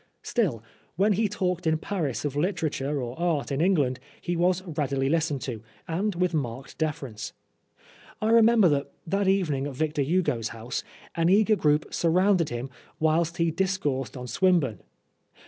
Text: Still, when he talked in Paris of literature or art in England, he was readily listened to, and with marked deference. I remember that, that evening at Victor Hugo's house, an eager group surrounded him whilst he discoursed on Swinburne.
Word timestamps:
Still, 0.23 0.63
when 0.95 1.13
he 1.13 1.27
talked 1.29 1.67
in 1.67 1.77
Paris 1.77 2.25
of 2.25 2.35
literature 2.35 2.99
or 2.99 3.19
art 3.19 3.51
in 3.51 3.61
England, 3.61 3.99
he 4.19 4.35
was 4.35 4.63
readily 4.63 5.09
listened 5.09 5.41
to, 5.41 5.61
and 5.87 6.15
with 6.15 6.33
marked 6.33 6.79
deference. 6.79 7.33
I 8.19 8.29
remember 8.31 8.67
that, 8.67 8.91
that 9.05 9.27
evening 9.27 9.67
at 9.67 9.75
Victor 9.75 10.01
Hugo's 10.01 10.47
house, 10.47 10.83
an 11.13 11.29
eager 11.29 11.55
group 11.55 11.93
surrounded 11.93 12.49
him 12.49 12.71
whilst 12.99 13.37
he 13.37 13.51
discoursed 13.51 14.17
on 14.17 14.25
Swinburne. 14.25 14.79